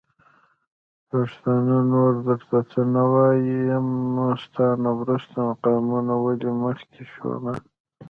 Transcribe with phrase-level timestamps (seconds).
[1.09, 3.87] پښتونه نور درته څه نه وايم..
[4.43, 7.53] ستا نه وروستی قامونه ولي مخکې شو نه